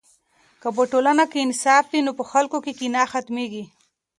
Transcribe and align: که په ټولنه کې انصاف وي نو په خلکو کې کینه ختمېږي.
که 0.61 0.69
په 0.75 0.83
ټولنه 0.91 1.23
کې 1.31 1.39
انصاف 1.45 1.85
وي 1.91 1.99
نو 2.05 2.11
په 2.19 2.23
خلکو 2.31 2.57
کې 2.65 2.71
کینه 2.79 3.01
ختمېږي. 3.11 3.63